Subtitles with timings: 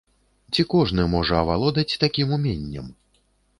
[0.55, 2.91] Ці кожны можа авалодаць такім уменнем?